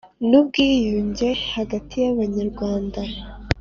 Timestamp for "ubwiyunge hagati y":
0.39-2.07